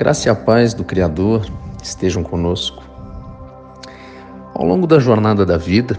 graça 0.00 0.28
e 0.28 0.32
a 0.32 0.34
paz 0.34 0.72
do 0.72 0.82
Criador 0.82 1.46
estejam 1.82 2.22
conosco. 2.22 2.82
Ao 4.54 4.64
longo 4.64 4.86
da 4.86 4.98
jornada 4.98 5.44
da 5.44 5.58
vida, 5.58 5.94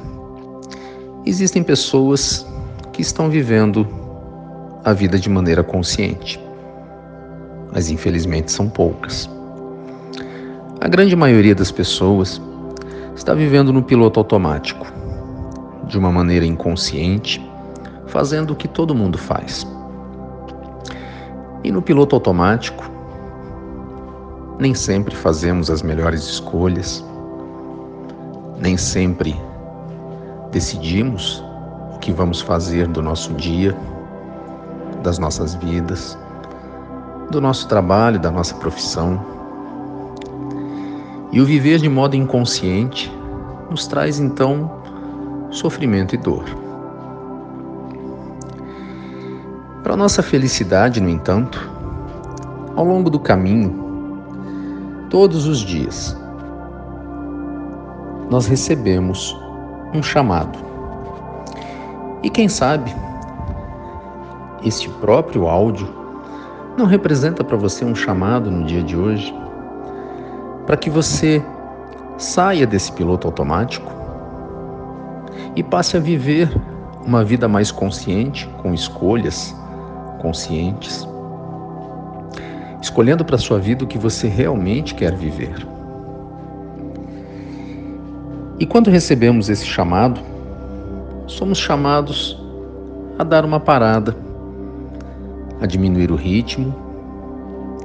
existem 1.23 1.61
pessoas 1.61 2.43
que 2.91 3.03
estão 3.03 3.29
vivendo 3.29 3.88
a 4.84 4.91
vida 4.91 5.20
de 5.20 5.29
maneira 5.29 5.63
consciente, 5.63 6.43
mas 7.71 7.91
infelizmente 7.91 8.52
são 8.52 8.67
poucas. 8.67 9.29
A 10.79 10.88
grande 10.88 11.15
maioria 11.15 11.54
das 11.54 11.71
pessoas 11.71 12.41
está 13.15 13.36
vivendo 13.36 13.71
no 13.71 13.83
piloto 13.83 14.20
automático, 14.20 14.91
de 15.86 15.95
uma 15.95 16.11
maneira 16.11 16.44
inconsciente, 16.44 17.39
fazendo 18.08 18.53
o 18.53 18.55
que 18.55 18.67
todo 18.67 18.95
mundo 18.95 19.20
faz. 19.20 19.63
E 21.63 21.72
no 21.72 21.83
piloto 21.83 22.16
automático, 22.16 22.91
nem 24.61 24.75
sempre 24.75 25.15
fazemos 25.15 25.71
as 25.71 25.81
melhores 25.81 26.21
escolhas, 26.21 27.03
nem 28.59 28.77
sempre 28.77 29.35
decidimos 30.52 31.43
o 31.95 31.97
que 31.97 32.11
vamos 32.11 32.41
fazer 32.41 32.88
do 32.88 33.02
nosso 33.02 33.33
dia, 33.33 33.75
das 35.02 35.17
nossas 35.17 35.55
vidas, 35.55 36.16
do 37.31 37.41
nosso 37.41 37.67
trabalho, 37.67 38.19
da 38.19 38.29
nossa 38.29 38.53
profissão. 38.53 39.19
E 41.31 41.41
o 41.41 41.45
viver 41.45 41.80
de 41.80 41.89
modo 41.89 42.16
inconsciente 42.16 43.11
nos 43.67 43.88
traz 43.88 44.19
então 44.19 44.69
sofrimento 45.49 46.13
e 46.13 46.19
dor. 46.19 46.45
Para 49.81 49.97
nossa 49.97 50.21
felicidade, 50.21 51.02
no 51.02 51.09
entanto, 51.09 51.67
ao 52.75 52.86
longo 52.86 53.09
do 53.09 53.19
caminho, 53.19 53.91
todos 55.12 55.45
os 55.45 55.59
dias, 55.59 56.17
nós 58.30 58.48
recebemos 58.48 59.38
um 59.94 60.02
chamado. 60.02 60.58
E 62.23 62.30
quem 62.30 62.48
sabe, 62.48 62.95
este 64.64 64.89
próprio 64.89 65.50
áudio 65.50 65.88
não 66.78 66.86
representa 66.86 67.44
para 67.44 67.58
você 67.58 67.84
um 67.84 67.94
chamado 67.94 68.50
no 68.50 68.64
dia 68.66 68.82
de 68.82 68.95
hoje, 68.95 69.36
para 70.66 70.78
que 70.78 70.89
você 70.89 71.44
saia 72.17 72.66
desse 72.66 72.94
piloto 72.94 73.28
automático 73.28 73.92
e 75.58 75.62
passe 75.62 75.98
a 75.98 76.00
viver 76.00 76.50
uma 77.06 77.22
vida 77.22 77.50
mais 77.50 77.70
consciente, 77.70 78.48
com 78.62 78.73
escolhas 78.73 79.54
conscientes 80.22 81.11
escolhendo 82.81 83.23
para 83.23 83.37
sua 83.37 83.59
vida 83.59 83.83
o 83.83 83.87
que 83.87 83.97
você 83.97 84.27
realmente 84.27 84.95
quer 84.95 85.15
viver. 85.15 85.67
E 88.59 88.65
quando 88.65 88.89
recebemos 88.89 89.49
esse 89.49 89.65
chamado, 89.65 90.19
somos 91.27 91.57
chamados 91.57 92.37
a 93.17 93.23
dar 93.23 93.45
uma 93.45 93.59
parada, 93.59 94.15
a 95.61 95.65
diminuir 95.65 96.11
o 96.11 96.15
ritmo, 96.15 96.75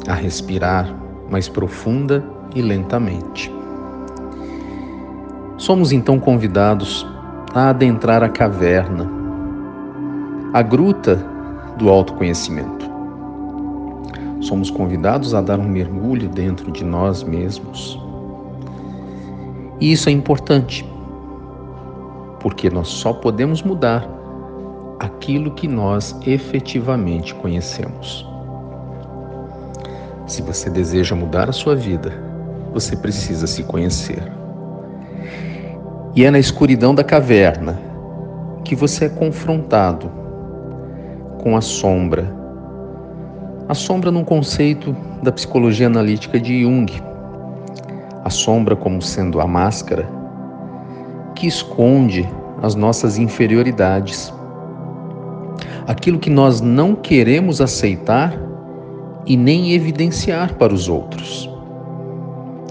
a 0.08 0.14
respirar 0.14 0.94
mais 1.30 1.48
profunda 1.48 2.24
e 2.54 2.62
lentamente. 2.62 3.52
Somos 5.58 5.92
então 5.92 6.18
convidados 6.18 7.06
a 7.54 7.70
adentrar 7.70 8.22
a 8.22 8.28
caverna, 8.28 9.10
a 10.52 10.62
gruta 10.62 11.16
do 11.78 11.88
autoconhecimento 11.88 12.75
somos 14.46 14.70
convidados 14.70 15.34
a 15.34 15.40
dar 15.40 15.58
um 15.58 15.68
mergulho 15.68 16.28
dentro 16.28 16.70
de 16.70 16.84
nós 16.84 17.22
mesmos. 17.22 18.00
E 19.80 19.92
isso 19.92 20.08
é 20.08 20.12
importante, 20.12 20.88
porque 22.40 22.70
nós 22.70 22.88
só 22.88 23.12
podemos 23.12 23.62
mudar 23.62 24.08
aquilo 24.98 25.50
que 25.50 25.68
nós 25.68 26.16
efetivamente 26.26 27.34
conhecemos. 27.34 28.26
Se 30.26 30.42
você 30.42 30.70
deseja 30.70 31.14
mudar 31.14 31.48
a 31.48 31.52
sua 31.52 31.76
vida, 31.76 32.12
você 32.72 32.96
precisa 32.96 33.46
se 33.46 33.62
conhecer. 33.64 34.22
E 36.14 36.24
é 36.24 36.30
na 36.30 36.38
escuridão 36.38 36.94
da 36.94 37.04
caverna 37.04 37.78
que 38.64 38.74
você 38.74 39.04
é 39.04 39.08
confrontado 39.08 40.10
com 41.42 41.56
a 41.56 41.60
sombra 41.60 42.45
a 43.68 43.74
sombra 43.74 44.10
num 44.10 44.24
conceito 44.24 44.94
da 45.22 45.32
psicologia 45.32 45.88
analítica 45.88 46.38
de 46.38 46.62
Jung. 46.62 46.86
A 48.24 48.30
sombra 48.30 48.76
como 48.76 49.02
sendo 49.02 49.40
a 49.40 49.46
máscara 49.46 50.08
que 51.34 51.46
esconde 51.46 52.28
as 52.62 52.74
nossas 52.74 53.18
inferioridades. 53.18 54.32
Aquilo 55.86 56.18
que 56.18 56.30
nós 56.30 56.60
não 56.60 56.94
queremos 56.94 57.60
aceitar 57.60 58.36
e 59.26 59.36
nem 59.36 59.72
evidenciar 59.72 60.54
para 60.54 60.72
os 60.72 60.88
outros. 60.88 61.50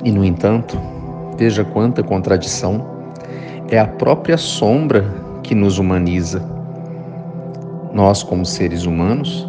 E, 0.03 0.11
no 0.11 0.23
entanto, 0.23 0.79
veja 1.37 1.63
quanta 1.63 2.01
contradição, 2.01 2.85
é 3.69 3.77
a 3.77 3.87
própria 3.87 4.37
sombra 4.37 5.05
que 5.43 5.53
nos 5.53 5.77
humaniza. 5.77 6.43
Nós, 7.93 8.23
como 8.23 8.45
seres 8.45 8.85
humanos, 8.85 9.47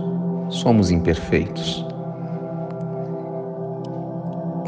somos 0.49 0.91
imperfeitos. 0.91 1.84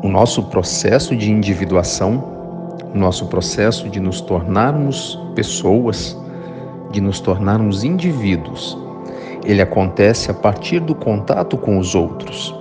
O 0.03 0.09
nosso 0.09 0.45
processo 0.45 1.17
de 1.17 1.31
individuação, 1.31 2.23
o 2.95 2.99
nosso 2.99 3.27
processo 3.27 3.89
de 3.89 4.01
nos 4.01 4.21
tornarmos 4.21 5.19
pessoas, 5.35 6.17
de 6.91 7.01
nos 7.01 7.21
tornarmos 7.21 7.85
indivíduos, 7.85 8.79
ele 9.45 9.61
acontece 9.61 10.31
a 10.31 10.35
partir 10.35 10.81
do 10.81 10.95
contato 10.95 11.57
com 11.57 11.79
os 11.79 11.95
outros. 11.95 12.55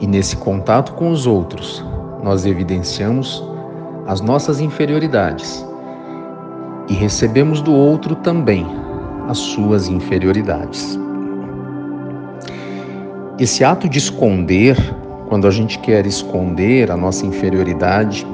E 0.00 0.06
nesse 0.06 0.36
contato 0.36 0.94
com 0.94 1.10
os 1.10 1.26
outros, 1.26 1.84
nós 2.22 2.44
evidenciamos 2.44 3.42
as 4.06 4.20
nossas 4.20 4.60
inferioridades 4.60 5.64
e 6.88 6.94
recebemos 6.94 7.60
do 7.60 7.72
outro 7.72 8.16
também 8.16 8.66
as 9.28 9.38
suas 9.38 9.88
inferioridades. 9.88 10.98
Esse 13.42 13.64
ato 13.64 13.88
de 13.88 13.98
esconder, 13.98 14.76
quando 15.28 15.48
a 15.48 15.50
gente 15.50 15.76
quer 15.80 16.06
esconder 16.06 16.92
a 16.92 16.96
nossa 16.96 17.26
inferioridade, 17.26 18.24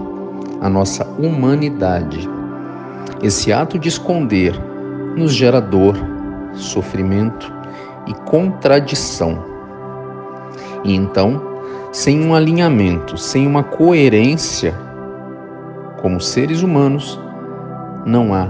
a 0.61 0.69
nossa 0.69 1.03
humanidade, 1.19 2.29
esse 3.23 3.51
ato 3.51 3.79
de 3.79 3.89
esconder 3.89 4.53
nos 5.17 5.33
gera 5.33 5.63
dor, 5.63 5.97
sofrimento 6.53 7.51
e 8.07 8.13
contradição. 8.29 9.43
E 10.85 10.95
então, 10.95 11.41
sem 11.91 12.23
um 12.23 12.35
alinhamento, 12.35 13.17
sem 13.17 13.47
uma 13.47 13.63
coerência, 13.63 14.75
como 16.03 16.21
seres 16.21 16.63
humanos, 16.63 17.19
não 18.05 18.35
há 18.35 18.45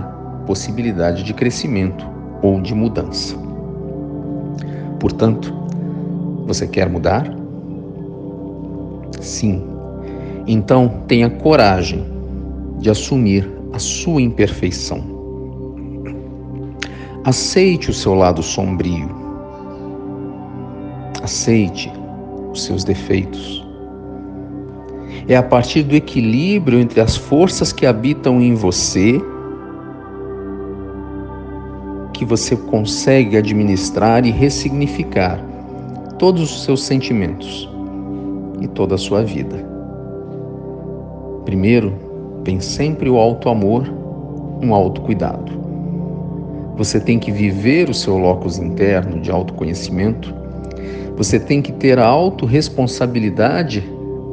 possibilidade 0.45 1.23
de 1.23 1.33
crescimento 1.33 2.05
ou 2.43 2.61
de 2.61 2.75
mudança. 2.75 3.37
Portanto, 4.99 5.58
você 6.49 6.67
quer 6.67 6.89
mudar? 6.89 7.31
Sim. 9.21 9.63
Então 10.47 11.03
tenha 11.07 11.29
coragem 11.29 12.05
de 12.79 12.89
assumir 12.89 13.47
a 13.73 13.79
sua 13.79 14.23
imperfeição. 14.23 15.05
Aceite 17.23 17.91
o 17.91 17.95
seu 17.95 18.15
lado 18.15 18.43
sombrio. 18.43 19.11
Aceite 21.23 21.93
os 22.51 22.65
seus 22.65 22.83
defeitos. 22.83 23.62
É 25.29 25.37
a 25.37 25.43
partir 25.43 25.83
do 25.83 25.94
equilíbrio 25.94 26.81
entre 26.81 27.03
as 27.03 27.15
forças 27.15 27.75
que 27.75 27.85
habitam 27.85 28.41
em 28.41 28.55
você 28.55 29.21
que 32.15 32.25
você 32.25 32.56
consegue 32.56 33.37
administrar 33.37 34.25
e 34.25 34.31
ressignificar 34.31 35.48
todos 36.19 36.43
os 36.43 36.65
seus 36.65 36.82
sentimentos 36.82 37.69
e 38.61 38.67
toda 38.67 38.97
a 38.97 38.99
sua 38.99 39.23
vida. 39.23 39.65
Primeiro, 41.44 41.94
tem 42.44 42.61
sempre 42.61 43.09
o 43.09 43.17
alto 43.17 43.49
amor, 43.49 43.88
um 44.62 44.75
alto 44.75 45.00
cuidado. 45.00 45.53
Você 46.76 47.00
tem 47.00 47.19
que 47.19 47.31
viver 47.31 47.88
o 47.88 47.94
seu 47.94 48.19
locus 48.19 48.59
interno 48.59 49.20
de 49.20 49.31
autoconhecimento. 49.31 50.35
Você 51.17 51.38
tem 51.38 51.62
que 51.62 51.73
ter 51.73 51.99
a 51.99 52.06
autorresponsabilidade 52.06 53.82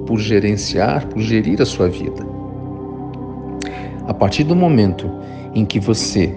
por 0.06 0.20
gerenciar, 0.20 1.08
por 1.08 1.20
gerir 1.22 1.62
a 1.62 1.66
sua 1.66 1.88
vida. 1.88 2.26
A 4.08 4.14
partir 4.14 4.44
do 4.44 4.56
momento 4.56 5.10
em 5.54 5.66
que 5.66 5.80
você 5.80 6.36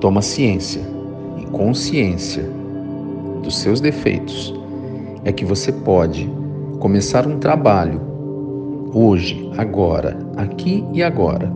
toma 0.00 0.22
ciência 0.22 0.82
e 1.38 1.44
consciência 1.46 2.61
dos 3.42 3.58
seus 3.58 3.80
defeitos 3.80 4.54
é 5.24 5.32
que 5.32 5.44
você 5.44 5.72
pode 5.72 6.30
começar 6.78 7.26
um 7.26 7.38
trabalho 7.38 8.00
hoje, 8.94 9.50
agora, 9.56 10.18
aqui 10.36 10.84
e 10.92 11.02
agora, 11.02 11.52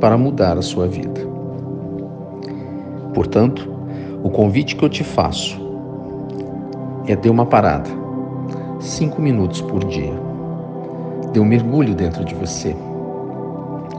para 0.00 0.16
mudar 0.16 0.58
a 0.58 0.62
sua 0.62 0.86
vida. 0.86 1.20
Portanto, 3.14 3.68
o 4.22 4.30
convite 4.30 4.76
que 4.76 4.84
eu 4.84 4.88
te 4.88 5.02
faço 5.02 5.58
é 7.06 7.16
dê 7.16 7.30
uma 7.30 7.46
parada, 7.46 7.88
cinco 8.80 9.20
minutos 9.20 9.60
por 9.60 9.84
dia. 9.84 10.12
Dê 11.32 11.40
um 11.40 11.44
mergulho 11.44 11.94
dentro 11.94 12.24
de 12.24 12.34
você. 12.34 12.76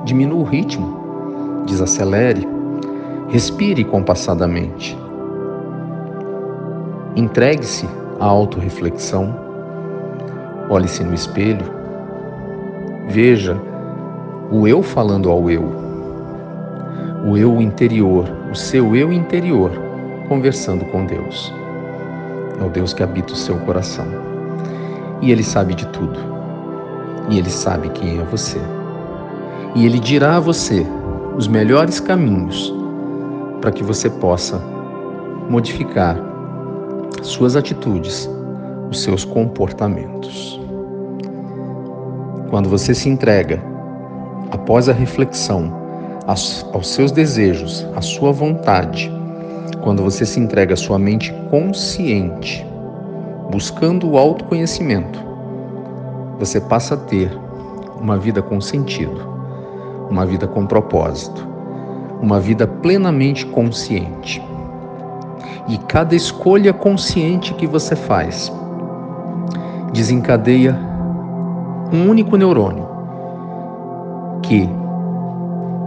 Diminua 0.06 0.40
o 0.40 0.44
ritmo, 0.44 1.64
desacelere, 1.66 2.48
respire 3.30 3.84
compassadamente. 3.84 4.98
Entregue-se 7.18 7.90
à 8.20 8.26
autorreflexão. 8.26 9.34
Olhe-se 10.70 11.04
no 11.04 11.16
espelho. 11.16 11.66
Veja 13.10 13.60
o 14.52 14.68
eu 14.68 14.84
falando 14.84 15.28
ao 15.32 15.50
eu. 15.50 15.64
O 17.26 17.36
eu 17.36 17.60
interior, 17.60 18.30
o 18.52 18.56
seu 18.56 18.96
eu 18.96 19.12
interior, 19.12 19.72
conversando 20.30 20.86
com 20.86 21.08
Deus. 21.08 21.52
É 22.62 22.64
o 22.64 22.70
Deus 22.70 22.94
que 22.94 23.02
habita 23.02 23.34
o 23.34 23.36
seu 23.36 23.58
coração. 23.62 24.06
E 25.20 25.32
Ele 25.32 25.44
sabe 25.44 25.74
de 25.74 25.88
tudo. 25.88 26.20
E 27.32 27.40
Ele 27.40 27.50
sabe 27.50 27.90
quem 27.90 28.20
é 28.20 28.24
você. 28.26 28.62
E 29.74 29.88
Ele 29.88 30.00
dirá 30.00 30.38
a 30.38 30.40
você 30.40 30.86
os 31.36 31.48
melhores 31.48 32.00
caminhos 32.00 32.72
para 33.60 33.72
que 33.72 33.84
você 33.84 34.08
possa 34.08 34.62
modificar 35.50 36.27
suas 37.22 37.56
atitudes, 37.56 38.30
os 38.90 39.02
seus 39.04 39.26
comportamentos. 39.26 40.60
Quando 42.50 42.70
você 42.70 42.94
se 42.94 43.10
entrega 43.10 43.62
após 44.52 44.88
a 44.88 44.94
reflexão 44.94 45.74
aos, 46.26 46.66
seus 46.84 47.12
desejos, 47.12 47.86
à 47.96 48.02
sua 48.02 48.32
vontade, 48.32 49.12
quando 49.82 50.04
você 50.04 50.26
se 50.26 50.40
entrega 50.40 50.74
à 50.74 50.78
sua 50.78 51.00
mente 51.00 51.34
consciente, 51.50 52.66
buscando 53.50 54.10
o 54.10 54.18
autoconhecimento, 54.18 55.20
você 56.40 56.60
passa 56.60 56.96
a 56.96 56.98
ter 56.98 57.32
uma 58.00 58.18
vida 58.18 58.42
com 58.42 58.60
sentido, 58.62 59.28
uma 60.10 60.26
vida 60.26 60.48
com 60.48 60.66
propósito, 60.66 61.48
uma 62.22 62.40
vida 62.40 62.68
plenamente 62.68 63.46
consciente. 63.46 64.42
E 65.68 65.78
cada 65.78 66.16
escolha 66.16 66.74
consciente 66.74 67.54
que 67.54 67.68
você 67.68 67.96
faz 67.96 68.52
desencadeia 69.94 70.78
um 71.92 72.10
único 72.10 72.36
neurônio 72.36 72.88
que 74.44 74.70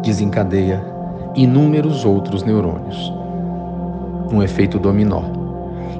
desencadeia 0.02 0.84
inúmeros 1.34 2.05
outros 2.05 2.43
neurônios. 2.43 3.12
Um 4.32 4.43
efeito 4.43 4.78
dominó, 4.78 5.22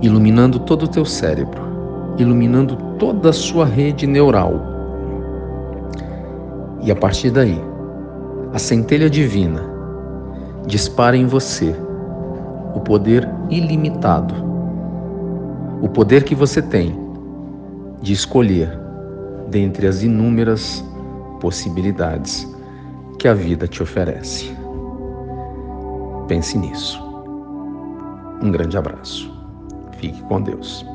iluminando 0.01 0.59
todo 0.61 0.85
o 0.85 0.89
teu 0.89 1.05
cérebro, 1.05 1.63
iluminando 2.19 2.77
toda 2.99 3.31
a 3.31 3.33
sua 3.33 3.65
rede 3.65 4.07
neural. 4.07 4.55
E 6.83 6.91
a 6.91 6.97
partir 6.97 7.31
daí, 7.31 7.61
a 8.53 8.59
centelha 8.59 9.09
divina 9.11 9.63
dispara 10.67 11.17
em 11.17 11.27
você 11.27 11.75
o 12.75 12.81
poder 12.81 13.29
ilimitado, 13.49 14.35
o 15.83 15.89
poder 15.89 16.25
que 16.25 16.35
você 16.35 16.61
tem 16.63 16.99
de 18.03 18.13
escolher 18.13 18.71
dentre 19.49 19.87
as 19.87 20.03
inúmeras 20.03 20.85
possibilidades 21.41 22.47
que 23.19 23.29
a 23.29 23.35
vida 23.35 23.67
te 23.67 23.83
oferece. 23.83 24.55
Pense 26.29 26.57
nisso. 26.57 27.03
Um 28.43 28.51
grande 28.51 28.79
abraço. 28.79 29.31
Fique 29.99 30.23
com 30.23 30.41
Deus. 30.41 30.87